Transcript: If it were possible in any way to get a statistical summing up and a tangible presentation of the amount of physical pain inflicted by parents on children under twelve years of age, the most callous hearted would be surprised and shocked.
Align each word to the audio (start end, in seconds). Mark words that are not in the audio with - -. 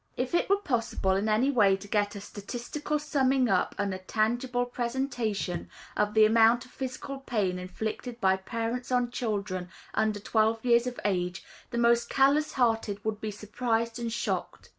If 0.17 0.33
it 0.33 0.49
were 0.49 0.57
possible 0.57 1.11
in 1.11 1.29
any 1.29 1.51
way 1.51 1.77
to 1.77 1.87
get 1.87 2.15
a 2.15 2.21
statistical 2.21 2.97
summing 2.97 3.47
up 3.47 3.75
and 3.77 3.93
a 3.93 3.99
tangible 3.99 4.65
presentation 4.65 5.69
of 5.95 6.15
the 6.15 6.25
amount 6.25 6.65
of 6.65 6.71
physical 6.71 7.19
pain 7.19 7.59
inflicted 7.59 8.19
by 8.19 8.37
parents 8.37 8.91
on 8.91 9.11
children 9.11 9.69
under 9.93 10.19
twelve 10.19 10.65
years 10.65 10.87
of 10.87 10.99
age, 11.05 11.43
the 11.69 11.77
most 11.77 12.09
callous 12.09 12.53
hearted 12.53 13.05
would 13.05 13.21
be 13.21 13.29
surprised 13.29 13.99
and 13.99 14.11
shocked. 14.11 14.69